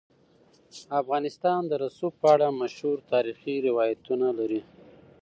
[1.01, 4.61] افغانستان د رسوب په اړه مشهور تاریخی روایتونه لري.